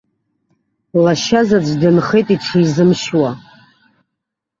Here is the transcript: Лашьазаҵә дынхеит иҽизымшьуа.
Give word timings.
Лашьазаҵә 1.03 1.73
дынхеит 1.81 2.27
иҽизымшьуа. 2.35 3.31